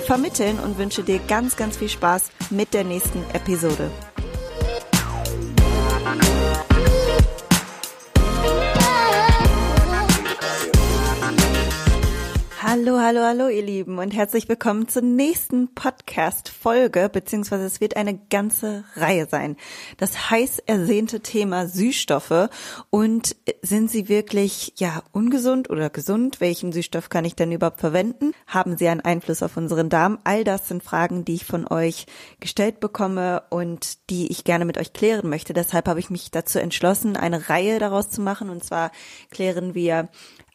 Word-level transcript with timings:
vermitteln 0.00 0.58
und 0.58 0.78
wünsche 0.78 1.02
dir 1.02 1.20
ganz, 1.28 1.56
ganz 1.56 1.76
viel 1.76 1.88
Spaß 1.88 2.30
mit 2.50 2.74
der 2.74 2.84
nächsten 2.84 3.22
Episode. 3.32 3.90
Hallo, 12.82 12.98
hallo, 12.98 13.20
hallo, 13.20 13.48
ihr 13.48 13.62
Lieben 13.62 13.98
und 13.98 14.14
herzlich 14.14 14.48
willkommen 14.48 14.88
zur 14.88 15.02
nächsten 15.02 15.74
Podcast-Folge, 15.74 17.10
beziehungsweise 17.12 17.64
es 17.64 17.82
wird 17.82 17.94
eine 17.94 18.16
ganze 18.30 18.84
Reihe 18.96 19.26
sein. 19.28 19.58
Das 19.98 20.30
heiß 20.30 20.60
ersehnte 20.60 21.20
Thema 21.20 21.66
Süßstoffe 21.66 22.48
und 22.88 23.36
sind 23.60 23.90
sie 23.90 24.08
wirklich, 24.08 24.72
ja, 24.78 25.02
ungesund 25.12 25.68
oder 25.68 25.90
gesund? 25.90 26.40
Welchen 26.40 26.72
Süßstoff 26.72 27.10
kann 27.10 27.26
ich 27.26 27.36
denn 27.36 27.52
überhaupt 27.52 27.80
verwenden? 27.80 28.32
Haben 28.46 28.78
sie 28.78 28.88
einen 28.88 29.02
Einfluss 29.02 29.42
auf 29.42 29.58
unseren 29.58 29.90
Darm? 29.90 30.18
All 30.24 30.42
das 30.42 30.68
sind 30.68 30.82
Fragen, 30.82 31.26
die 31.26 31.34
ich 31.34 31.44
von 31.44 31.68
euch 31.68 32.06
gestellt 32.40 32.80
bekomme 32.80 33.42
und 33.50 34.08
die 34.08 34.28
ich 34.32 34.44
gerne 34.44 34.64
mit 34.64 34.78
euch 34.78 34.94
klären 34.94 35.28
möchte. 35.28 35.52
Deshalb 35.52 35.86
habe 35.86 36.00
ich 36.00 36.08
mich 36.08 36.30
dazu 36.30 36.58
entschlossen, 36.58 37.18
eine 37.18 37.50
Reihe 37.50 37.78
daraus 37.78 38.08
zu 38.08 38.22
machen 38.22 38.48
und 38.48 38.64
zwar 38.64 38.90
klären 39.30 39.74
wir 39.74 40.08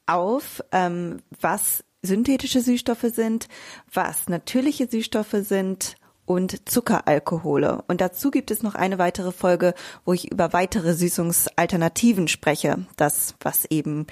auf, 0.08 0.64
ähm, 0.72 1.20
was 1.40 1.85
synthetische 2.06 2.62
Süßstoffe 2.62 3.08
sind, 3.14 3.48
was 3.94 4.28
natürliche 4.30 4.88
Süßstoffe 4.90 5.38
sind 5.42 5.98
und 6.26 6.68
Zuckeralkohole. 6.68 7.84
Und 7.88 8.02
dazu 8.02 8.32
gibt 8.32 8.52
es 8.52 8.64
noch 8.64 8.76
eine 8.76 8.98
weitere 8.98 9.32
Folge, 9.32 9.74
wo 10.06 10.14
ich 10.14 10.32
über 10.32 10.54
weitere 10.54 10.94
Süßungsalternativen 10.94 12.28
spreche. 12.28 12.86
Das, 12.98 13.36
was 13.42 13.66
eben 13.66 14.08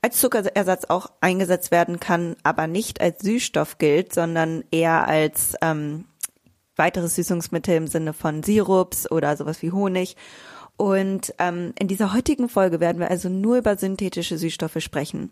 als 0.00 0.18
Zuckerersatz 0.18 0.86
auch 0.86 1.06
eingesetzt 1.20 1.70
werden 1.70 2.00
kann, 2.00 2.36
aber 2.42 2.66
nicht 2.66 3.00
als 3.00 3.22
Süßstoff 3.22 3.78
gilt, 3.78 4.12
sondern 4.12 4.64
eher 4.70 5.06
als 5.06 5.54
ähm, 5.62 6.06
weiteres 6.76 7.14
Süßungsmittel 7.14 7.76
im 7.76 7.86
Sinne 7.86 8.12
von 8.12 8.42
Sirups 8.42 9.10
oder 9.10 9.36
sowas 9.36 9.62
wie 9.62 9.70
Honig. 9.70 10.16
Und 10.82 11.32
ähm, 11.38 11.74
in 11.78 11.86
dieser 11.86 12.12
heutigen 12.12 12.48
Folge 12.48 12.80
werden 12.80 12.98
wir 12.98 13.08
also 13.08 13.28
nur 13.28 13.58
über 13.58 13.76
synthetische 13.76 14.36
Süßstoffe 14.36 14.80
sprechen. 14.80 15.30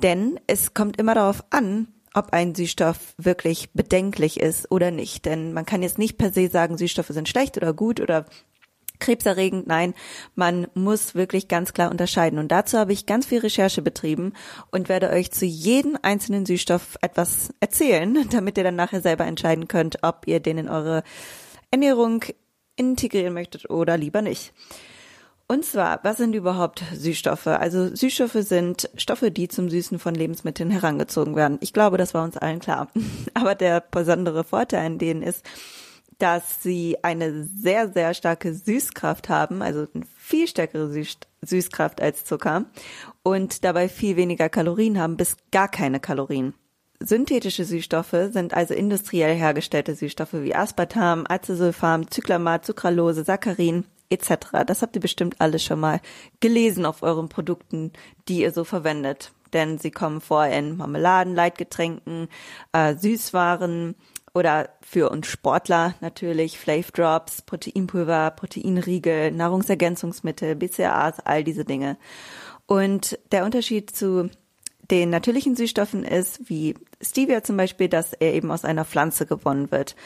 Denn 0.00 0.38
es 0.46 0.74
kommt 0.74 1.00
immer 1.00 1.16
darauf 1.16 1.42
an, 1.50 1.88
ob 2.14 2.32
ein 2.32 2.54
Süßstoff 2.54 3.14
wirklich 3.18 3.72
bedenklich 3.72 4.38
ist 4.38 4.70
oder 4.70 4.92
nicht. 4.92 5.24
Denn 5.24 5.52
man 5.52 5.66
kann 5.66 5.82
jetzt 5.82 5.98
nicht 5.98 6.18
per 6.18 6.32
se 6.32 6.46
sagen, 6.46 6.78
Süßstoffe 6.78 7.08
sind 7.08 7.28
schlecht 7.28 7.56
oder 7.56 7.72
gut 7.72 8.00
oder 8.00 8.26
krebserregend. 9.00 9.66
Nein, 9.66 9.92
man 10.36 10.68
muss 10.74 11.16
wirklich 11.16 11.48
ganz 11.48 11.72
klar 11.72 11.90
unterscheiden. 11.90 12.38
Und 12.38 12.52
dazu 12.52 12.78
habe 12.78 12.92
ich 12.92 13.06
ganz 13.06 13.26
viel 13.26 13.40
Recherche 13.40 13.82
betrieben 13.82 14.34
und 14.70 14.88
werde 14.88 15.10
euch 15.10 15.32
zu 15.32 15.46
jedem 15.46 15.98
einzelnen 16.00 16.46
Süßstoff 16.46 16.96
etwas 17.02 17.52
erzählen, 17.58 18.24
damit 18.30 18.56
ihr 18.56 18.62
dann 18.62 18.76
nachher 18.76 19.00
selber 19.00 19.26
entscheiden 19.26 19.66
könnt, 19.66 20.04
ob 20.04 20.28
ihr 20.28 20.38
den 20.38 20.58
in 20.58 20.68
eure 20.68 21.02
Ernährung 21.72 22.24
integrieren 22.76 23.34
möchtet 23.34 23.68
oder 23.70 23.96
lieber 23.96 24.22
nicht. 24.22 24.52
Und 25.48 25.64
zwar, 25.64 26.00
was 26.02 26.16
sind 26.16 26.34
überhaupt 26.34 26.82
Süßstoffe? 26.92 27.46
Also 27.46 27.94
Süßstoffe 27.94 28.38
sind 28.40 28.90
Stoffe, 28.96 29.30
die 29.30 29.46
zum 29.46 29.70
Süßen 29.70 30.00
von 30.00 30.14
Lebensmitteln 30.14 30.70
herangezogen 30.70 31.36
werden. 31.36 31.58
Ich 31.60 31.72
glaube, 31.72 31.98
das 31.98 32.14
war 32.14 32.24
uns 32.24 32.36
allen 32.36 32.58
klar. 32.58 32.88
Aber 33.34 33.54
der 33.54 33.80
besondere 33.80 34.42
Vorteil 34.42 34.84
an 34.84 34.98
denen 34.98 35.22
ist, 35.22 35.44
dass 36.18 36.62
sie 36.62 36.96
eine 37.02 37.44
sehr, 37.44 37.92
sehr 37.92 38.14
starke 38.14 38.54
Süßkraft 38.54 39.28
haben, 39.28 39.62
also 39.62 39.86
eine 39.94 40.04
viel 40.16 40.48
stärkere 40.48 40.90
Süß 40.90 41.18
Süßkraft 41.42 42.00
als 42.00 42.24
Zucker 42.24 42.64
und 43.22 43.62
dabei 43.62 43.88
viel 43.88 44.16
weniger 44.16 44.48
Kalorien 44.48 44.98
haben, 44.98 45.16
bis 45.16 45.36
gar 45.52 45.68
keine 45.68 46.00
Kalorien. 46.00 46.54
Synthetische 47.00 47.64
Süßstoffe 47.64 48.16
sind 48.30 48.54
also 48.54 48.74
industriell 48.74 49.34
hergestellte 49.34 49.94
Süßstoffe 49.94 50.32
wie 50.32 50.54
Aspartam, 50.54 51.24
Acesulfam, 51.28 52.10
Zyklamat, 52.10 52.64
Sucralose, 52.64 53.24
Saccharin 53.24 53.84
etc. 54.08 54.64
Das 54.66 54.82
habt 54.82 54.96
ihr 54.96 55.02
bestimmt 55.02 55.40
alles 55.40 55.62
schon 55.62 55.80
mal 55.80 56.00
gelesen 56.40 56.86
auf 56.86 57.02
euren 57.02 57.28
Produkten, 57.28 57.92
die 58.28 58.40
ihr 58.40 58.52
so 58.52 58.64
verwendet. 58.64 59.32
Denn 59.52 59.78
sie 59.78 59.90
kommen 59.90 60.20
vor 60.20 60.46
in 60.46 60.76
Marmeladen, 60.76 61.34
Leitgetränken, 61.34 62.28
äh, 62.72 62.94
Süßwaren 62.96 63.94
oder 64.34 64.70
für 64.82 65.10
uns 65.10 65.26
Sportler 65.28 65.94
natürlich 66.00 66.58
Flav 66.58 66.90
Drops, 66.92 67.42
Proteinpulver, 67.42 68.32
Proteinriegel, 68.32 69.30
Nahrungsergänzungsmittel, 69.32 70.56
BCAAs, 70.56 71.20
all 71.20 71.42
diese 71.42 71.64
Dinge. 71.64 71.96
Und 72.66 73.18
der 73.32 73.44
Unterschied 73.44 73.90
zu 73.90 74.28
den 74.90 75.10
natürlichen 75.10 75.56
Süßstoffen 75.56 76.04
ist, 76.04 76.48
wie 76.48 76.74
Stevia 77.00 77.42
zum 77.42 77.56
Beispiel, 77.56 77.88
dass 77.88 78.12
er 78.12 78.34
eben 78.34 78.50
aus 78.50 78.64
einer 78.64 78.84
Pflanze 78.84 79.26
gewonnen 79.26 79.70
wird. 79.70 79.96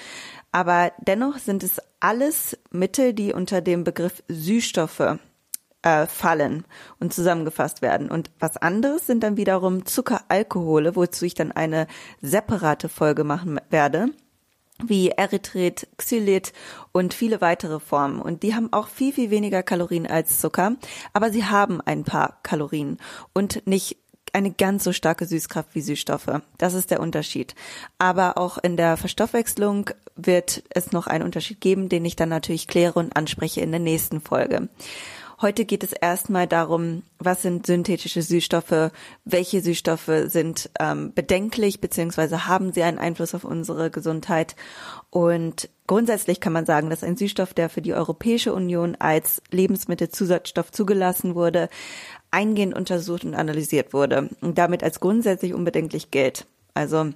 Aber 0.52 0.92
dennoch 0.98 1.38
sind 1.38 1.62
es 1.62 1.80
alles 2.00 2.58
Mittel, 2.70 3.12
die 3.12 3.32
unter 3.32 3.60
dem 3.60 3.84
Begriff 3.84 4.22
Süßstoffe 4.28 5.18
äh, 5.82 6.06
fallen 6.06 6.64
und 6.98 7.14
zusammengefasst 7.14 7.82
werden. 7.82 8.10
Und 8.10 8.30
was 8.38 8.56
anderes 8.56 9.06
sind 9.06 9.22
dann 9.22 9.36
wiederum 9.36 9.86
Zuckeralkohole, 9.86 10.96
wozu 10.96 11.24
ich 11.24 11.34
dann 11.34 11.52
eine 11.52 11.86
separate 12.20 12.88
Folge 12.88 13.24
machen 13.24 13.60
werde 13.70 14.08
wie 14.86 15.10
Erythrit, 15.10 15.88
Xylit 15.96 16.52
und 16.92 17.14
viele 17.14 17.40
weitere 17.40 17.80
Formen. 17.80 18.20
Und 18.20 18.42
die 18.42 18.54
haben 18.54 18.72
auch 18.72 18.88
viel, 18.88 19.12
viel 19.12 19.30
weniger 19.30 19.62
Kalorien 19.62 20.06
als 20.06 20.40
Zucker, 20.40 20.76
aber 21.12 21.30
sie 21.30 21.44
haben 21.44 21.80
ein 21.80 22.04
paar 22.04 22.38
Kalorien 22.42 22.98
und 23.32 23.66
nicht 23.66 23.98
eine 24.32 24.50
ganz 24.50 24.84
so 24.84 24.92
starke 24.92 25.26
Süßkraft 25.26 25.74
wie 25.74 25.80
Süßstoffe. 25.80 26.40
Das 26.58 26.74
ist 26.74 26.90
der 26.90 27.00
Unterschied. 27.00 27.54
Aber 27.98 28.38
auch 28.38 28.58
in 28.58 28.76
der 28.76 28.96
Verstoffwechslung 28.96 29.90
wird 30.16 30.62
es 30.70 30.92
noch 30.92 31.06
einen 31.06 31.24
Unterschied 31.24 31.60
geben, 31.60 31.88
den 31.88 32.04
ich 32.04 32.16
dann 32.16 32.28
natürlich 32.28 32.66
kläre 32.66 32.94
und 32.94 33.16
anspreche 33.16 33.60
in 33.60 33.70
der 33.70 33.80
nächsten 33.80 34.20
Folge. 34.20 34.68
Heute 35.42 35.64
geht 35.64 35.82
es 35.82 35.92
erstmal 35.92 36.46
darum, 36.46 37.02
was 37.18 37.40
sind 37.40 37.64
synthetische 37.64 38.20
Süßstoffe, 38.20 38.90
welche 39.24 39.62
Süßstoffe 39.62 40.10
sind 40.26 40.68
ähm, 40.78 41.14
bedenklich 41.14 41.80
beziehungsweise 41.80 42.46
haben 42.46 42.74
sie 42.74 42.82
einen 42.82 42.98
Einfluss 42.98 43.34
auf 43.34 43.44
unsere 43.44 43.90
Gesundheit. 43.90 44.54
Und 45.08 45.70
grundsätzlich 45.86 46.40
kann 46.40 46.52
man 46.52 46.66
sagen, 46.66 46.90
dass 46.90 47.02
ein 47.02 47.16
Süßstoff, 47.16 47.54
der 47.54 47.70
für 47.70 47.80
die 47.80 47.94
Europäische 47.94 48.52
Union 48.52 48.96
als 48.98 49.40
Lebensmittelzusatzstoff 49.50 50.72
zugelassen 50.72 51.34
wurde, 51.34 51.70
eingehend 52.30 52.74
untersucht 52.74 53.24
und 53.24 53.34
analysiert 53.34 53.94
wurde 53.94 54.28
und 54.42 54.58
damit 54.58 54.84
als 54.84 55.00
grundsätzlich 55.00 55.54
unbedenklich 55.54 56.10
gilt. 56.10 56.46
Also 56.74 57.12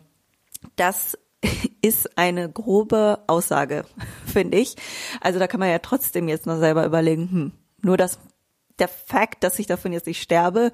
das 0.77 1.19
ist 1.83 2.17
eine 2.17 2.51
grobe 2.51 3.19
Aussage, 3.27 3.85
finde 4.25 4.57
ich. 4.57 4.77
Also 5.21 5.39
da 5.39 5.47
kann 5.47 5.61
man 5.61 5.69
ja 5.69 5.79
trotzdem 5.79 6.27
jetzt 6.27 6.47
noch 6.47 6.59
selber 6.59 6.87
überlegen, 6.87 7.29
hm, 7.31 7.53
nur 7.85 7.97
das, 7.97 8.19
der 8.79 8.89
Fakt, 8.89 9.45
dass 9.45 9.59
ich 9.59 9.67
davon 9.67 9.93
jetzt 9.93 10.07
nicht 10.07 10.23
sterbe, 10.23 10.73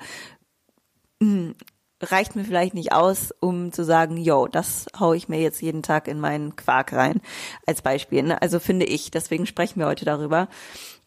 hm, 1.22 1.54
reicht 2.02 2.34
mir 2.34 2.44
vielleicht 2.44 2.74
nicht 2.74 2.92
aus, 2.92 3.32
um 3.40 3.72
zu 3.72 3.84
sagen, 3.84 4.16
yo, 4.16 4.46
das 4.46 4.86
hau 4.98 5.12
ich 5.12 5.28
mir 5.28 5.40
jetzt 5.40 5.60
jeden 5.60 5.82
Tag 5.82 6.08
in 6.08 6.18
meinen 6.18 6.56
Quark 6.56 6.92
rein, 6.92 7.20
als 7.66 7.82
Beispiel. 7.82 8.22
Ne? 8.22 8.40
Also 8.40 8.58
finde 8.58 8.86
ich, 8.86 9.10
deswegen 9.10 9.46
sprechen 9.46 9.80
wir 9.80 9.86
heute 9.86 10.04
darüber. 10.04 10.48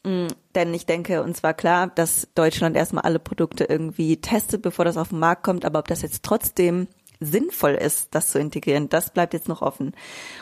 Mm, 0.03 0.27
denn 0.53 0.73
ich 0.73 0.85
denke, 0.85 1.23
uns 1.23 1.41
war 1.41 1.53
klar, 1.53 1.87
dass 1.87 2.27
Deutschland 2.35 2.75
erstmal 2.75 3.05
alle 3.05 3.19
Produkte 3.19 3.63
irgendwie 3.63 4.17
testet, 4.21 4.61
bevor 4.61 4.85
das 4.85 4.97
auf 4.97 5.09
den 5.09 5.19
Markt 5.19 5.43
kommt. 5.43 5.65
Aber 5.65 5.79
ob 5.79 5.87
das 5.87 6.01
jetzt 6.01 6.23
trotzdem 6.23 6.87
sinnvoll 7.19 7.73
ist, 7.73 8.13
das 8.13 8.29
zu 8.29 8.39
integrieren, 8.39 8.89
das 8.89 9.11
bleibt 9.11 9.33
jetzt 9.33 9.47
noch 9.47 9.61
offen. 9.61 9.95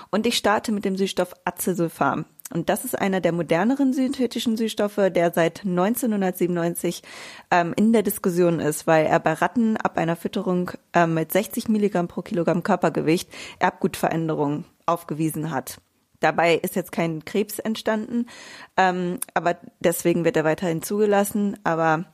Und 0.09 0.25
ich 0.25 0.35
starte 0.35 0.71
mit 0.71 0.83
dem 0.83 0.97
Süßstoff 0.97 1.33
Acesulfam. 1.45 2.25
Und 2.53 2.69
das 2.69 2.85
ist 2.85 2.99
einer 2.99 3.21
der 3.21 3.31
moderneren 3.31 3.93
synthetischen 3.93 4.57
Süßstoffe, 4.57 5.09
der 5.09 5.31
seit 5.33 5.65
1997 5.65 7.01
ähm, 7.49 7.73
in 7.75 7.93
der 7.93 8.03
Diskussion 8.03 8.59
ist, 8.59 8.87
weil 8.87 9.05
er 9.05 9.19
bei 9.19 9.33
Ratten 9.33 9.77
ab 9.77 9.97
einer 9.97 10.15
Fütterung 10.15 10.71
ähm, 10.93 11.13
mit 11.13 11.31
60 11.31 11.69
Milligramm 11.69 12.07
pro 12.07 12.21
Kilogramm 12.21 12.63
Körpergewicht 12.63 13.29
Erbgutveränderungen 13.59 14.65
aufgewiesen 14.85 15.51
hat. 15.51 15.79
Dabei 16.19 16.55
ist 16.55 16.75
jetzt 16.75 16.91
kein 16.91 17.25
Krebs 17.25 17.57
entstanden, 17.57 18.27
ähm, 18.77 19.19
aber 19.33 19.57
deswegen 19.79 20.23
wird 20.23 20.37
er 20.37 20.43
weiterhin 20.43 20.83
zugelassen. 20.83 21.57
Aber 21.63 22.05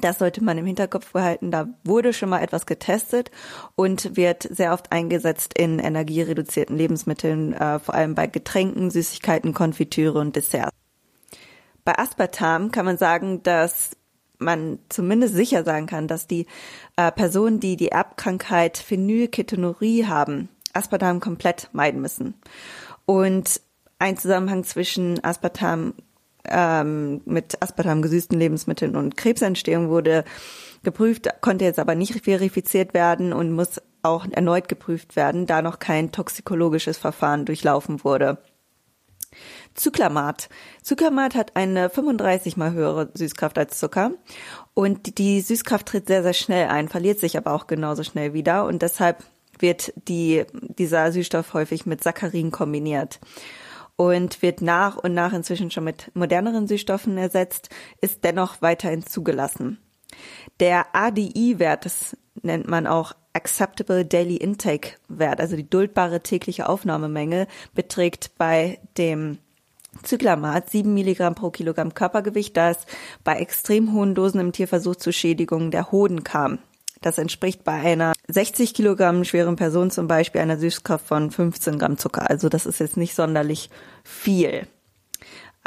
Das 0.00 0.18
sollte 0.18 0.42
man 0.42 0.58
im 0.58 0.66
Hinterkopf 0.66 1.12
behalten. 1.12 1.50
Da 1.50 1.68
wurde 1.84 2.12
schon 2.12 2.28
mal 2.28 2.42
etwas 2.42 2.66
getestet 2.66 3.30
und 3.76 4.16
wird 4.16 4.42
sehr 4.42 4.72
oft 4.72 4.90
eingesetzt 4.92 5.56
in 5.56 5.78
energiereduzierten 5.78 6.76
Lebensmitteln, 6.76 7.52
äh, 7.52 7.78
vor 7.78 7.94
allem 7.94 8.14
bei 8.14 8.26
Getränken, 8.26 8.90
Süßigkeiten, 8.90 9.54
Konfitüre 9.54 10.18
und 10.18 10.36
Desserts. 10.36 10.72
Bei 11.84 11.98
Aspartam 11.98 12.70
kann 12.70 12.86
man 12.86 12.96
sagen, 12.96 13.42
dass 13.42 13.96
man 14.38 14.78
zumindest 14.88 15.34
sicher 15.34 15.64
sagen 15.64 15.86
kann, 15.86 16.08
dass 16.08 16.26
die 16.26 16.46
äh, 16.96 17.12
Personen, 17.12 17.60
die 17.60 17.76
die 17.76 17.90
Erbkrankheit 17.90 18.78
Phenylketonurie 18.78 20.06
haben, 20.06 20.48
Aspartam 20.72 21.20
komplett 21.20 21.68
meiden 21.72 22.00
müssen. 22.00 22.34
Und 23.06 23.60
ein 23.98 24.16
Zusammenhang 24.16 24.64
zwischen 24.64 25.22
Aspartam 25.22 25.94
ähm, 26.48 27.20
mit 27.24 27.62
Aspartam 27.62 28.02
gesüßten 28.02 28.38
Lebensmitteln 28.38 28.96
und 28.96 29.16
Krebsentstehung 29.16 29.88
wurde 29.88 30.24
geprüft, 30.82 31.28
konnte 31.40 31.64
jetzt 31.64 31.78
aber 31.78 31.94
nicht 31.94 32.24
verifiziert 32.24 32.94
werden 32.94 33.32
und 33.32 33.52
muss 33.52 33.80
auch 34.02 34.26
erneut 34.30 34.68
geprüft 34.68 35.16
werden, 35.16 35.46
da 35.46 35.62
noch 35.62 35.78
kein 35.78 36.12
toxikologisches 36.12 36.98
Verfahren 36.98 37.46
durchlaufen 37.46 38.04
wurde. 38.04 38.38
Zyklamat. 39.74 40.48
Zyklamat 40.82 41.34
hat 41.34 41.56
eine 41.56 41.90
35 41.90 42.56
mal 42.56 42.72
höhere 42.72 43.10
Süßkraft 43.14 43.58
als 43.58 43.80
Zucker 43.80 44.12
und 44.74 45.18
die 45.18 45.40
Süßkraft 45.40 45.86
tritt 45.86 46.06
sehr, 46.06 46.22
sehr 46.22 46.34
schnell 46.34 46.68
ein, 46.68 46.88
verliert 46.88 47.18
sich 47.18 47.36
aber 47.36 47.52
auch 47.52 47.66
genauso 47.66 48.04
schnell 48.04 48.34
wieder 48.34 48.66
und 48.66 48.82
deshalb 48.82 49.24
wird 49.58 49.92
die, 50.08 50.44
dieser 50.52 51.10
Süßstoff 51.10 51.54
häufig 51.54 51.86
mit 51.86 52.02
Saccharin 52.02 52.50
kombiniert 52.50 53.18
und 53.96 54.42
wird 54.42 54.60
nach 54.60 54.96
und 54.96 55.14
nach 55.14 55.32
inzwischen 55.32 55.70
schon 55.70 55.84
mit 55.84 56.10
moderneren 56.14 56.66
Süßstoffen 56.66 57.16
ersetzt, 57.16 57.68
ist 58.00 58.24
dennoch 58.24 58.60
weiterhin 58.60 59.04
zugelassen. 59.04 59.78
Der 60.60 60.94
ADI-Wert, 60.94 61.84
das 61.84 62.16
nennt 62.42 62.68
man 62.68 62.86
auch 62.86 63.14
Acceptable 63.32 64.04
Daily 64.04 64.36
Intake 64.36 64.92
Wert, 65.08 65.40
also 65.40 65.56
die 65.56 65.68
duldbare 65.68 66.20
tägliche 66.20 66.68
Aufnahmemenge, 66.68 67.48
beträgt 67.74 68.32
bei 68.38 68.78
dem 68.96 69.38
Zyklamat 70.02 70.70
7 70.70 70.92
Milligramm 70.92 71.34
pro 71.34 71.50
Kilogramm 71.50 71.94
Körpergewicht, 71.94 72.56
da 72.56 72.70
es 72.70 72.78
bei 73.22 73.36
extrem 73.36 73.92
hohen 73.92 74.14
Dosen 74.14 74.40
im 74.40 74.52
Tierversuch 74.52 74.96
zu 74.96 75.12
Schädigungen 75.12 75.70
der 75.70 75.92
Hoden 75.92 76.24
kam. 76.24 76.58
Das 77.04 77.18
entspricht 77.18 77.64
bei 77.64 77.74
einer 77.74 78.14
60 78.28 78.72
Kilogramm 78.72 79.24
schweren 79.24 79.56
Person 79.56 79.90
zum 79.90 80.08
Beispiel 80.08 80.40
einer 80.40 80.56
Süßkraft 80.56 81.06
von 81.06 81.30
15 81.30 81.78
Gramm 81.78 81.98
Zucker. 81.98 82.30
Also 82.30 82.48
das 82.48 82.64
ist 82.64 82.80
jetzt 82.80 82.96
nicht 82.96 83.14
sonderlich 83.14 83.68
viel. 84.04 84.66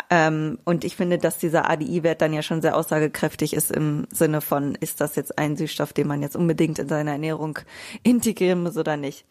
Ähm, 0.09 0.57
und 0.65 0.83
ich 0.83 0.95
finde, 0.95 1.19
dass 1.19 1.37
dieser 1.37 1.69
ADI-Wert 1.69 2.23
dann 2.23 2.33
ja 2.33 2.41
schon 2.41 2.63
sehr 2.63 2.75
aussagekräftig 2.75 3.53
ist 3.53 3.69
im 3.69 4.07
Sinne 4.11 4.41
von, 4.41 4.73
ist 4.73 4.99
das 4.99 5.15
jetzt 5.15 5.37
ein 5.37 5.55
Süßstoff, 5.55 5.93
den 5.93 6.07
man 6.07 6.23
jetzt 6.23 6.35
unbedingt 6.35 6.79
in 6.79 6.89
seine 6.89 7.11
Ernährung 7.11 7.59
integrieren 8.01 8.63
muss 8.63 8.75
oder 8.75 8.97
nicht. 8.97 9.23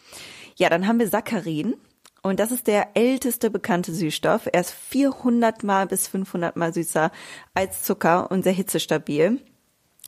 Ja, 0.55 0.69
dann 0.69 0.87
haben 0.87 1.01
wir 1.01 1.09
Saccharin. 1.09 1.75
Und 2.23 2.39
das 2.39 2.53
ist 2.53 2.69
der 2.69 2.91
älteste 2.95 3.51
bekannte 3.51 3.93
Süßstoff. 3.93 4.49
Er 4.53 4.61
ist 4.61 4.71
400 4.71 5.65
mal 5.65 5.89
bis 5.89 6.07
500 6.07 6.55
mal 6.55 6.73
süßer 6.73 7.11
als 7.55 7.83
Zucker 7.83 8.31
und 8.31 8.45
sehr 8.45 8.53
hitzestabil 8.53 9.41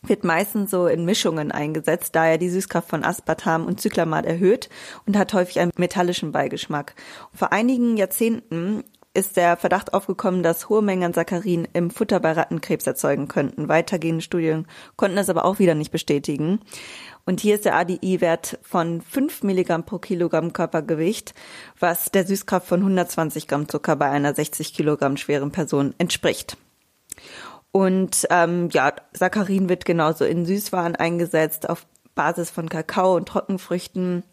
wird 0.03 0.25
meistens 0.25 0.71
so 0.71 0.87
in 0.87 1.05
Mischungen 1.05 1.51
eingesetzt, 1.51 2.15
da 2.15 2.27
er 2.27 2.39
die 2.39 2.51
Süßkraft 2.51 2.89
von 2.89 3.05
Aspartam 3.05 3.67
und 3.67 3.81
Zyklamat 3.81 4.27
erhöht 4.27 4.69
und 5.07 5.17
hat 5.17 5.35
häufig 5.35 5.61
einen 5.61 5.73
metallischen 5.77 6.33
Beigeschmack. 6.33 6.95
vor 7.33 7.53
einigen 7.53 7.97
Jahrzehnten 7.97 8.85
ist 9.15 9.37
der 9.37 9.57
Verdacht 9.57 9.95
aufgekommen, 9.95 10.43
dass 10.43 10.69
hohe 10.69 10.83
Mengen 10.83 11.05
an 11.05 11.13
Saccharin 11.13 11.67
im 11.73 11.91
Futter 11.91 12.21
bei 12.21 12.33
Ratten 12.33 12.61
Krebs 12.61 12.87
erzeugen 12.87 13.27
könnten. 13.27 13.69
Weitergehende 13.69 14.23
Studien 14.23 14.67
konnten 14.97 15.17
das 15.17 15.29
aber 15.29 15.45
auch 15.45 15.59
wieder 15.59 15.75
nicht 15.75 15.91
bestätigen. 15.91 16.61
Und 17.27 17.41
hier 17.41 17.57
ist 17.57 17.65
der 17.65 17.75
ADI-Wert 17.75 18.59
von 18.63 19.03
5 19.03 19.43
Milligramm 19.43 19.85
pro 19.85 19.99
Kilogramm 19.99 20.53
Körpergewicht, 20.53 21.35
was 21.81 22.13
der 22.13 22.27
Süßkraft 22.27 22.69
von 22.69 22.81
120 22.81 23.49
Gramm 23.49 23.69
Zucker 23.69 23.97
bei 23.97 24.09
einer 24.09 24.35
60 24.35 24.73
Kilogramm 24.73 25.17
schweren 25.17 25.51
Person 25.51 25.95
entspricht. 25.99 26.57
Und 27.73 28.27
ähm, 28.31 28.69
ja, 28.73 28.93
Saccharin 29.13 29.69
wird 29.69 29.85
genauso 29.85 30.25
in 30.25 30.47
Süßwaren 30.47 30.97
eingesetzt 30.97 31.69
auf 31.69 31.87
Basis 32.15 32.51
von 32.51 32.69
Kakao 32.69 33.15
und 33.17 33.29
Trockenfrüchten 33.29 34.25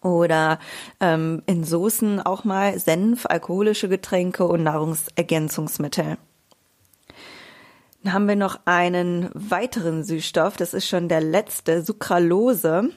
oder 0.00 0.58
ähm, 1.00 1.42
in 1.46 1.64
Soßen 1.64 2.20
auch 2.20 2.44
mal 2.44 2.78
Senf, 2.78 3.26
alkoholische 3.26 3.88
Getränke 3.88 4.46
und 4.46 4.62
Nahrungsergänzungsmittel. 4.62 6.16
Dann 8.02 8.12
haben 8.12 8.28
wir 8.28 8.36
noch 8.36 8.60
einen 8.64 9.30
weiteren 9.34 10.04
Süßstoff, 10.04 10.56
das 10.56 10.74
ist 10.74 10.88
schon 10.88 11.08
der 11.08 11.20
letzte, 11.20 11.82
Sucralose. 11.82 12.90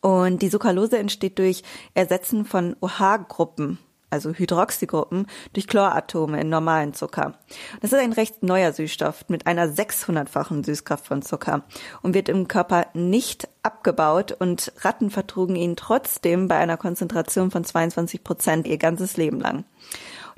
Und 0.00 0.42
die 0.42 0.48
Sucralose 0.48 0.98
entsteht 0.98 1.38
durch 1.38 1.62
Ersetzen 1.94 2.44
von 2.44 2.76
OH-Gruppen 2.80 3.78
also 4.14 4.30
Hydroxygruppen, 4.30 5.26
durch 5.52 5.66
Chloratome 5.66 6.40
in 6.40 6.48
normalen 6.48 6.94
Zucker. 6.94 7.34
Das 7.82 7.92
ist 7.92 7.98
ein 7.98 8.12
recht 8.12 8.42
neuer 8.42 8.72
Süßstoff 8.72 9.24
mit 9.28 9.46
einer 9.46 9.66
600-fachen 9.66 10.64
Süßkraft 10.64 11.06
von 11.06 11.20
Zucker 11.20 11.64
und 12.02 12.14
wird 12.14 12.28
im 12.28 12.48
Körper 12.48 12.86
nicht 12.94 13.48
abgebaut 13.62 14.32
und 14.32 14.72
Ratten 14.78 15.10
vertrugen 15.10 15.56
ihn 15.56 15.74
trotzdem 15.76 16.48
bei 16.48 16.56
einer 16.56 16.76
Konzentration 16.76 17.50
von 17.50 17.64
22 17.64 18.22
Prozent 18.22 18.66
ihr 18.66 18.78
ganzes 18.78 19.16
Leben 19.16 19.40
lang. 19.40 19.64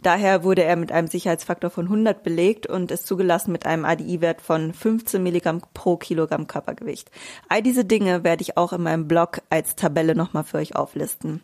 Daher 0.03 0.45
wurde 0.45 0.63
er 0.63 0.77
mit 0.77 0.93
einem 0.93 1.09
Sicherheitsfaktor 1.09 1.71
von 1.71 1.87
100 1.87 2.23
belegt 2.23 2.67
und 2.67 2.91
ist 2.91 3.07
zugelassen 3.07 3.53
mit 3.53 3.67
einem 3.67 3.85
ADI-Wert 3.85 4.41
von 4.41 4.73
15 4.73 5.23
Milligramm 5.23 5.63
pro 5.75 5.97
Kilogramm 5.97 6.47
Körpergewicht. 6.47 7.11
All 7.49 7.63
diese 7.63 7.85
Dinge 7.85 8.23
werde 8.23 8.43
ich 8.43 8.57
auch 8.57 8.73
in 8.73 8.83
meinem 8.83 9.09
Blog 9.09 9.41
als 9.51 9.75
Tabelle 9.75 10.15
nochmal 10.15 10.45
für 10.45 10.59
euch 10.59 10.77
auflisten. 10.77 11.43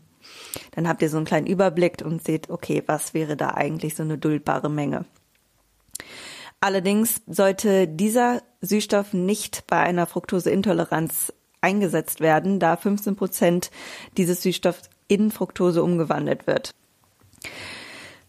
Dann 0.72 0.88
habt 0.88 1.02
ihr 1.02 1.10
so 1.10 1.16
einen 1.16 1.26
kleinen 1.26 1.46
Überblick 1.46 2.02
und 2.04 2.24
seht, 2.24 2.50
okay, 2.50 2.82
was 2.86 3.14
wäre 3.14 3.36
da 3.36 3.50
eigentlich 3.50 3.94
so 3.94 4.02
eine 4.02 4.18
duldbare 4.18 4.70
Menge. 4.70 5.04
Allerdings 6.60 7.22
sollte 7.26 7.88
dieser 7.88 8.42
Süßstoff 8.60 9.12
nicht 9.12 9.64
bei 9.66 9.78
einer 9.78 10.06
Fructoseintoleranz 10.06 11.32
eingesetzt 11.60 12.20
werden, 12.20 12.60
da 12.60 12.76
15 12.76 13.16
Prozent 13.16 13.70
dieses 14.16 14.42
Süßstoffs 14.42 14.90
in 15.08 15.30
Fructose 15.30 15.82
umgewandelt 15.82 16.46
wird. 16.46 16.70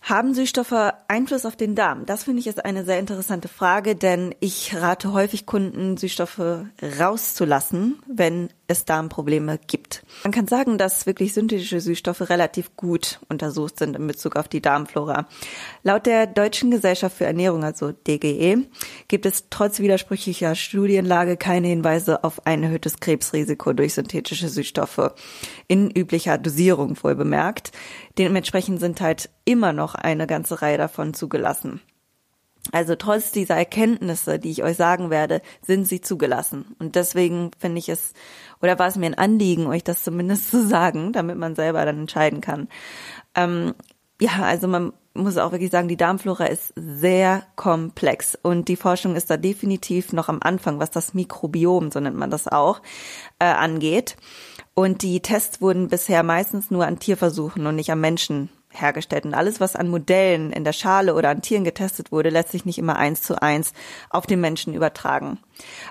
Haben 0.02 0.34
Süßstoffe 0.34 0.94
Einfluss 1.08 1.46
auf 1.46 1.56
den 1.56 1.76
Darm? 1.76 2.06
Das 2.06 2.26
finde 2.26 2.42
ich 2.42 2.48
ist 2.48 2.66
eine 2.66 2.84
sehr 2.84 3.00
interessante 3.00 3.48
Frage, 3.48 3.96
denn 3.96 4.36
ich 4.42 4.76
rate 4.76 5.14
häufig 5.14 5.46
Kunden, 5.46 5.96
Süßstoffe 5.96 6.66
rauszulassen, 7.00 8.02
wenn 8.16 8.50
es 8.68 8.86
Darmprobleme 8.86 9.60
gibt. 9.68 10.04
Man 10.24 10.32
kann 10.32 10.48
sagen, 10.48 10.78
dass 10.78 11.06
wirklich 11.06 11.34
synthetische 11.34 11.82
Süßstoffe 11.82 12.30
relativ 12.30 12.76
gut 12.76 13.20
untersucht 13.30 13.80
sind 13.80 13.96
in 13.96 14.08
Bezug 14.08 14.36
auf 14.36 14.48
die 14.48 14.62
Darmflora. 14.62 15.28
Laut 15.84 16.06
der 16.06 16.28
Deutschen 16.28 16.72
Gesellschaft 16.72 17.18
für 17.18 17.26
Ernährung, 17.26 17.64
also 17.64 17.92
DGE, 17.92 18.66
gibt 19.08 19.26
es 19.26 19.46
trotz 19.50 19.80
widersprüchlicher 19.80 20.56
Studienlage 20.56 21.38
keine 21.38 21.68
Hinweise 21.68 22.24
auf 22.24 22.46
ein 22.46 22.64
erhöhtes 22.64 23.00
Krebsrisiko 23.00 23.74
durch 23.74 23.94
synthetische 23.94 24.50
Süßstoffe 24.50 25.14
in 25.68 25.92
üblicher 25.92 26.38
Dosierung 26.38 26.98
wohl 27.04 27.16
bemerkt. 27.16 27.72
Dementsprechend 28.18 28.80
sind 28.80 29.02
halt 29.02 29.30
immer 29.46 29.74
noch 29.74 29.96
eine 29.96 30.28
ganze 30.28 30.62
Reihe 30.62 30.78
davon 30.78 31.14
zugelassen. 31.14 31.82
Also 32.74 32.96
trotz 32.96 33.32
dieser 33.32 33.56
Erkenntnisse, 33.56 34.40
die 34.40 34.50
ich 34.50 34.64
euch 34.64 34.78
sagen 34.78 35.12
werde, 35.12 35.44
sind 35.62 35.88
sie 35.88 36.02
zugelassen. 36.02 36.76
Und 36.80 36.96
deswegen 36.96 37.52
finde 37.60 37.78
ich 37.78 37.88
es, 37.88 38.14
oder 38.64 38.80
war 38.80 38.88
es 38.88 38.96
mir 38.96 39.06
ein 39.06 39.18
Anliegen, 39.18 39.68
euch 39.68 39.84
das 39.84 40.04
zumindest 40.04 40.50
zu 40.52 40.68
sagen, 40.68 41.14
damit 41.14 41.38
man 41.38 41.54
selber 41.54 41.86
dann 41.86 42.00
entscheiden 42.00 42.42
kann. 42.42 42.68
Ähm, 43.36 43.76
ja, 44.20 44.42
also 44.42 44.68
man 44.68 44.92
muss 45.14 45.38
auch 45.38 45.52
wirklich 45.52 45.70
sagen, 45.70 45.88
die 45.88 45.98
Darmflora 45.98 46.46
ist 46.46 46.74
sehr 46.76 47.44
komplex 47.56 48.36
und 48.42 48.68
die 48.68 48.76
Forschung 48.76 49.16
ist 49.16 49.30
da 49.30 49.38
definitiv 49.38 50.12
noch 50.12 50.28
am 50.28 50.40
Anfang, 50.42 50.80
was 50.80 50.90
das 50.90 51.14
Mikrobiom, 51.14 51.92
so 51.92 52.00
nennt 52.00 52.18
man 52.18 52.32
das 52.32 52.48
auch, 52.48 52.82
äh, 53.38 53.46
angeht. 53.46 54.18
Und 54.74 55.04
die 55.04 55.20
Tests 55.20 55.62
wurden 55.62 55.90
bisher 55.90 56.24
meistens 56.24 56.72
nur 56.72 56.88
an 56.88 56.98
Tierversuchen 56.98 57.68
und 57.68 57.76
nicht 57.76 57.92
am 57.92 58.02
Menschen 58.02 58.50
hergestellt. 58.74 59.26
Und 59.26 59.34
alles, 59.34 59.60
was 59.60 59.76
an 59.76 59.90
Modellen 59.90 60.52
in 60.52 60.64
der 60.64 60.74
Schale 60.74 61.16
oder 61.16 61.30
an 61.30 61.42
Tieren 61.42 61.64
getestet 61.64 62.12
wurde, 62.12 62.30
lässt 62.30 62.52
sich 62.52 62.66
nicht 62.66 62.78
immer 62.78 62.98
eins 62.98 63.22
zu 63.22 63.42
eins 63.42 63.74
auf 64.10 64.26
den 64.26 64.42
Menschen 64.42 64.74
übertragen. 64.74 65.40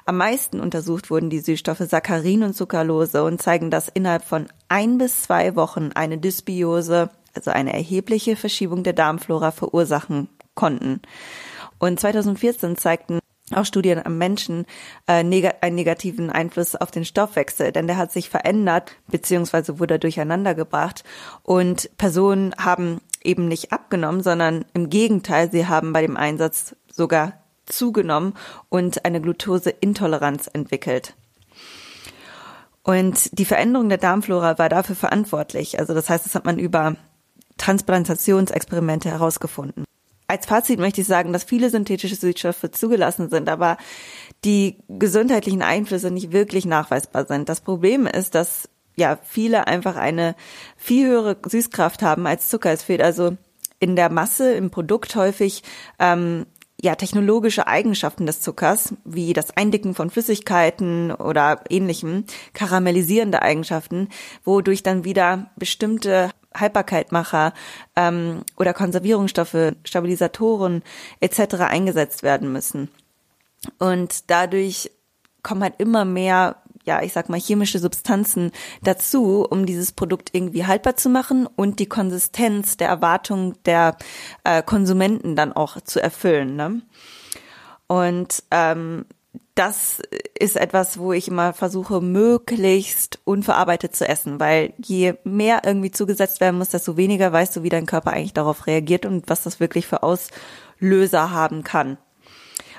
Am 0.05 0.17
meisten 0.17 0.61
untersucht 0.61 1.11
wurden 1.11 1.31
die 1.31 1.41
Süßstoffe 1.41 1.79
Saccharin 1.89 2.43
und 2.43 2.55
Zuckerlose 2.55 3.25
und 3.25 3.41
zeigen, 3.41 3.71
dass 3.71 3.89
innerhalb 3.89 4.25
von 4.25 4.49
ein 4.69 4.99
bis 4.99 5.23
zwei 5.23 5.57
Wochen 5.57 5.91
eine 5.95 6.19
Dysbiose, 6.19 7.11
also 7.35 7.51
eine 7.51 7.73
erhebliche 7.73 8.37
Verschiebung 8.37 8.83
der 8.83 8.93
Darmflora 8.93 9.53
verursachen 9.53 10.29
konnten. 10.55 11.01
Und 11.79 11.99
2014 11.99 12.77
zeigten 12.77 13.22
auch 13.55 13.65
Studien 13.65 14.05
am 14.05 14.19
Menschen 14.19 14.67
äh, 15.07 15.23
neg 15.23 15.51
einen 15.61 15.77
negativen 15.77 16.31
Einfluss 16.31 16.75
auf 16.77 16.91
den 16.91 17.05
Stoffwechsel, 17.05 17.73
denn 17.73 17.87
der 17.87 17.97
hat 17.97 18.13
sich 18.13 18.31
verändert 18.31 18.93
beziehungsweise 19.09 19.79
wurde 19.79 19.99
durcheinander 19.99 20.55
gebracht 20.55 21.05
und 21.43 21.91
Personen 21.99 22.55
haben 22.59 23.01
eben 23.23 23.49
nicht 23.49 23.73
abgenommen, 23.73 24.23
sondern 24.23 24.65
im 24.75 24.91
Gegenteil, 24.91 25.51
sie 25.51 25.67
haben 25.67 25.93
bei 25.93 26.03
dem 26.03 26.17
Einsatz 26.17 26.77
sogar 26.91 27.35
zugenommen 27.67 28.35
und 28.69 29.05
eine 29.05 29.21
Glutoseintoleranz 29.21 30.51
entwickelt. 30.53 31.15
Und 32.83 33.39
die 33.39 33.45
Veränderung 33.45 33.89
der 33.89 33.99
Darmflora 33.99 34.59
war 34.59 34.69
dafür 34.69 34.97
verantwortlich. 34.97 35.79
Also 35.79 35.95
das 35.95 36.11
heißt, 36.11 36.27
das 36.27 36.35
hat 36.35 36.45
man 36.45 36.59
über 36.59 36.97
Transplantationsexperimente 37.59 39.09
herausgefunden. 39.09 39.85
Als 40.33 40.47
Fazit 40.47 40.81
möchte 40.81 41.03
ich 41.03 41.07
sagen, 41.07 41.35
dass 41.35 41.45
viele 41.45 41.69
synthetische 41.69 42.17
Süßstoffe 42.17 42.71
zugelassen 42.73 43.29
sind, 43.29 43.51
aber 43.51 43.77
die 44.47 44.79
gesundheitlichen 44.89 45.61
Einflüsse 45.61 46.11
nicht 46.11 46.33
wirklich 46.33 46.65
nachweisbar 46.65 47.27
sind. 47.27 47.51
Das 47.51 47.61
Problem 47.61 48.07
ist, 48.07 48.35
dass 48.35 48.67
ja 48.97 49.19
viele 49.23 49.67
einfach 49.67 49.97
eine 49.97 50.35
viel 50.75 51.07
höhere 51.07 51.37
Süßkraft 51.47 52.03
haben 52.03 52.27
als 52.27 52.49
Zucker. 52.49 52.73
Es 52.73 52.83
fehlt 52.83 53.03
also 53.03 53.37
in 53.79 53.95
der 53.95 54.09
Masse 54.09 54.55
im 54.55 54.71
Produkt 54.71 55.17
häufig 55.17 55.65
ähm, 55.99 56.47
ja 56.81 56.95
technologische 56.95 57.67
Eigenschaften 57.67 58.25
des 58.25 58.41
Zuckers, 58.41 58.95
wie 59.05 59.35
das 59.35 59.55
Eindicken 59.55 59.95
von 59.95 60.09
Flüssigkeiten 60.09 61.13
oder 61.13 61.63
ähnlichem, 61.69 62.25
karamellisierende 62.55 63.43
Eigenschaften, 63.43 64.09
wodurch 64.45 64.83
dann 64.83 65.05
wieder 65.05 65.51
bestimmte 65.59 66.31
Haltbarkeitmacher 66.55 67.53
ähm, 67.97 68.43
oder 68.57 68.75
Konservierungsstoffe, 68.75 69.73
Stabilisatoren 69.85 70.83
etc. 71.21 71.55
eingesetzt 71.61 72.23
werden 72.23 72.53
müssen. 72.53 72.89
Und 73.79 74.31
dadurch 74.31 74.91
kommen 75.43 75.63
halt 75.63 75.75
immer 75.79 76.05
mehr 76.05 76.57
ja, 76.85 77.03
ich 77.03 77.13
sag 77.13 77.29
mal, 77.29 77.39
chemische 77.39 77.79
Substanzen 77.79 78.51
dazu, 78.83 79.47
um 79.49 79.67
dieses 79.67 79.93
Produkt 79.93 80.31
irgendwie 80.33 80.67
haltbar 80.67 80.97
zu 80.97 81.09
machen 81.09 81.47
und 81.47 81.79
die 81.79 81.87
Konsistenz 81.87 82.77
der 82.77 82.89
Erwartung 82.89 83.55
der 83.65 83.97
äh, 84.45 84.63
Konsumenten 84.63 85.37
dann 85.37 85.53
auch 85.53 85.81
zu 85.81 86.03
erfüllen. 86.03 86.57
Ne? 86.57 86.83
Und 87.87 88.43
ähm, 88.51 89.05
das 89.55 90.01
ist 90.39 90.57
etwas, 90.57 90.99
wo 90.99 91.13
ich 91.13 91.29
immer 91.29 91.53
versuche, 91.53 92.01
möglichst 92.01 93.21
unverarbeitet 93.25 93.95
zu 93.95 94.09
essen, 94.09 94.41
weil 94.41 94.73
je 94.83 95.15
mehr 95.25 95.63
irgendwie 95.65 95.91
zugesetzt 95.91 96.41
werden 96.41 96.59
muss, 96.59 96.71
desto 96.71 96.97
weniger 96.97 97.33
weißt 97.33 97.57
du, 97.57 97.63
wie 97.63 97.69
dein 97.69 97.87
Körper 97.87 98.13
eigentlich 98.13 98.33
darauf 98.35 98.67
reagiert 98.67 99.05
und 99.07 99.29
was 99.29 99.43
das 99.43 99.61
wirklich 99.61 99.87
für 99.87 100.03
Auslöser 100.03 101.31
haben 101.31 101.63
kann. 101.65 101.99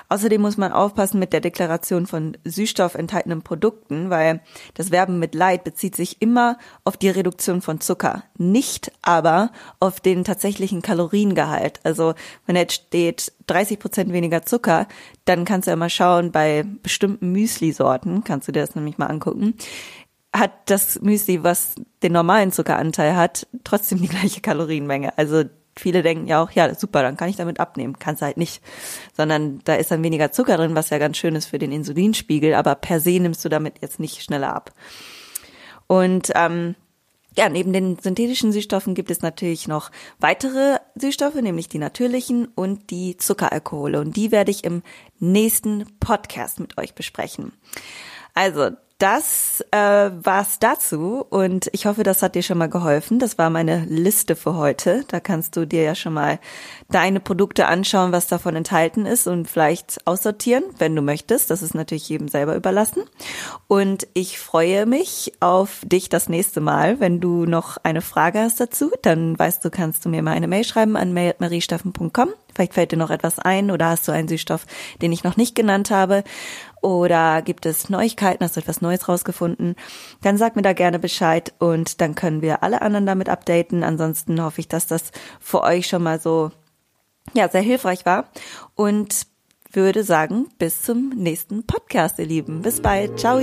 Außerdem 0.08 0.40
muss 0.40 0.56
man 0.56 0.72
aufpassen 0.72 1.18
mit 1.18 1.32
der 1.32 1.40
Deklaration 1.40 2.06
von 2.06 2.36
Süßstoff 2.44 2.94
enthaltenen 2.94 3.42
Produkten, 3.42 4.10
weil 4.10 4.40
das 4.74 4.90
Werben 4.90 5.18
mit 5.18 5.34
Light 5.34 5.64
bezieht 5.64 5.96
sich 5.96 6.20
immer 6.20 6.58
auf 6.84 6.96
die 6.96 7.08
Reduktion 7.08 7.62
von 7.62 7.80
Zucker, 7.80 8.24
nicht 8.38 8.92
aber 9.02 9.50
auf 9.80 10.00
den 10.00 10.24
tatsächlichen 10.24 10.82
Kaloriengehalt. 10.82 11.80
Also 11.84 12.14
wenn 12.46 12.56
jetzt 12.56 12.74
steht 12.74 13.32
30 13.46 13.78
Prozent 13.78 14.12
weniger 14.12 14.42
Zucker, 14.42 14.86
dann 15.24 15.44
kannst 15.44 15.66
du 15.66 15.70
ja 15.70 15.76
mal 15.76 15.90
schauen, 15.90 16.32
bei 16.32 16.64
bestimmten 16.82 17.32
Müsli-Sorten, 17.32 18.24
kannst 18.24 18.48
du 18.48 18.52
dir 18.52 18.60
das 18.60 18.74
nämlich 18.74 18.98
mal 18.98 19.06
angucken, 19.06 19.54
hat 20.34 20.52
das 20.66 21.00
Müsli, 21.00 21.44
was 21.44 21.76
den 22.02 22.12
normalen 22.12 22.50
Zuckeranteil 22.50 23.16
hat, 23.16 23.46
trotzdem 23.62 24.02
die 24.02 24.08
gleiche 24.08 24.40
Kalorienmenge. 24.40 25.16
Also 25.16 25.44
viele 25.76 26.02
denken 26.02 26.26
ja 26.26 26.42
auch, 26.42 26.50
ja, 26.50 26.74
super, 26.74 27.02
dann 27.02 27.16
kann 27.16 27.28
ich 27.28 27.36
damit 27.36 27.60
abnehmen. 27.60 27.98
Kannst 27.98 28.22
halt 28.22 28.36
nicht. 28.36 28.62
Sondern 29.16 29.60
da 29.64 29.74
ist 29.74 29.90
dann 29.90 30.02
weniger 30.02 30.32
Zucker 30.32 30.56
drin, 30.56 30.74
was 30.74 30.90
ja 30.90 30.98
ganz 30.98 31.16
schön 31.16 31.34
ist 31.34 31.46
für 31.46 31.58
den 31.58 31.72
Insulinspiegel, 31.72 32.54
aber 32.54 32.74
per 32.74 33.00
se 33.00 33.20
nimmst 33.20 33.44
du 33.44 33.48
damit 33.48 33.80
jetzt 33.80 34.00
nicht 34.00 34.22
schneller 34.22 34.54
ab. 34.54 34.72
Und 35.86 36.30
ähm, 36.34 36.74
ja, 37.36 37.48
neben 37.48 37.72
den 37.72 37.98
synthetischen 37.98 38.52
Süßstoffen 38.52 38.94
gibt 38.94 39.10
es 39.10 39.22
natürlich 39.22 39.66
noch 39.66 39.90
weitere 40.20 40.78
Süßstoffe, 40.94 41.34
nämlich 41.34 41.68
die 41.68 41.78
natürlichen 41.78 42.46
und 42.46 42.90
die 42.90 43.16
Zuckeralkohole. 43.16 44.00
Und 44.00 44.16
die 44.16 44.30
werde 44.30 44.52
ich 44.52 44.64
im 44.64 44.82
nächsten 45.18 45.84
Podcast 45.98 46.60
mit 46.60 46.78
euch 46.78 46.94
besprechen. 46.94 47.52
Also, 48.34 48.70
das 48.98 49.62
äh, 49.72 49.76
war's 49.76 50.60
dazu 50.60 51.26
und 51.28 51.68
ich 51.72 51.86
hoffe, 51.86 52.04
das 52.04 52.22
hat 52.22 52.36
dir 52.36 52.42
schon 52.42 52.58
mal 52.58 52.68
geholfen. 52.68 53.18
Das 53.18 53.38
war 53.38 53.50
meine 53.50 53.84
Liste 53.86 54.36
für 54.36 54.54
heute. 54.54 55.04
Da 55.08 55.18
kannst 55.18 55.56
du 55.56 55.66
dir 55.66 55.82
ja 55.82 55.94
schon 55.96 56.14
mal 56.14 56.38
deine 56.90 57.18
Produkte 57.18 57.66
anschauen, 57.66 58.12
was 58.12 58.28
davon 58.28 58.54
enthalten 58.54 59.04
ist 59.04 59.26
und 59.26 59.48
vielleicht 59.48 60.06
aussortieren, 60.06 60.62
wenn 60.78 60.94
du 60.94 61.02
möchtest. 61.02 61.50
Das 61.50 61.60
ist 61.60 61.74
natürlich 61.74 62.08
jedem 62.08 62.28
selber 62.28 62.54
überlassen. 62.54 63.02
Und 63.66 64.06
ich 64.14 64.38
freue 64.38 64.86
mich 64.86 65.32
auf 65.40 65.80
dich 65.84 66.08
das 66.08 66.28
nächste 66.28 66.60
Mal. 66.60 67.00
Wenn 67.00 67.20
du 67.20 67.46
noch 67.46 67.78
eine 67.82 68.00
Frage 68.00 68.40
hast 68.40 68.60
dazu, 68.60 68.92
dann 69.02 69.36
weißt 69.36 69.64
du, 69.64 69.70
kannst 69.70 70.04
du 70.04 70.08
mir 70.08 70.22
mal 70.22 70.32
eine 70.32 70.48
Mail 70.48 70.64
schreiben 70.64 70.96
an 70.96 71.12
mail.mariestaffen.com. 71.12 72.28
Vielleicht 72.54 72.74
fällt 72.74 72.92
dir 72.92 72.96
noch 72.96 73.10
etwas 73.10 73.40
ein 73.40 73.72
oder 73.72 73.88
hast 73.88 74.06
du 74.06 74.12
einen 74.12 74.28
Süßstoff, 74.28 74.66
den 75.02 75.10
ich 75.10 75.24
noch 75.24 75.36
nicht 75.36 75.56
genannt 75.56 75.90
habe 75.90 76.22
oder 76.84 77.40
gibt 77.40 77.64
es 77.64 77.88
Neuigkeiten, 77.88 78.44
hast 78.44 78.56
du 78.56 78.60
etwas 78.60 78.82
Neues 78.82 79.08
rausgefunden, 79.08 79.74
dann 80.20 80.36
sag 80.36 80.54
mir 80.54 80.60
da 80.60 80.74
gerne 80.74 80.98
Bescheid 80.98 81.54
und 81.58 82.02
dann 82.02 82.14
können 82.14 82.42
wir 82.42 82.62
alle 82.62 82.82
anderen 82.82 83.06
damit 83.06 83.30
updaten. 83.30 83.82
Ansonsten 83.82 84.42
hoffe 84.42 84.60
ich, 84.60 84.68
dass 84.68 84.86
das 84.86 85.10
für 85.40 85.62
euch 85.62 85.86
schon 85.86 86.02
mal 86.02 86.20
so, 86.20 86.50
ja, 87.32 87.48
sehr 87.48 87.62
hilfreich 87.62 88.04
war 88.04 88.28
und 88.74 89.26
würde 89.72 90.04
sagen, 90.04 90.48
bis 90.58 90.82
zum 90.82 91.08
nächsten 91.16 91.66
Podcast, 91.66 92.18
ihr 92.18 92.26
Lieben. 92.26 92.60
Bis 92.60 92.82
bald. 92.82 93.18
Ciao. 93.18 93.40